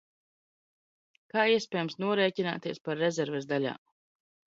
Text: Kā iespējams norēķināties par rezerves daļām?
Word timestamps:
Kā 1.35 1.45
iespējams 1.57 2.01
norēķināties 2.07 2.85
par 2.89 3.01
rezerves 3.07 3.51
daļām? 3.57 3.83